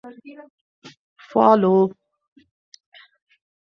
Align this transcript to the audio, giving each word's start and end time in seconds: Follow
Follow 1.29 1.93